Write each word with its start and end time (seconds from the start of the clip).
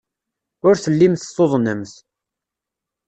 Ur 0.67 0.75
tellimt 0.83 1.27
tuḍnemt. 1.35 1.93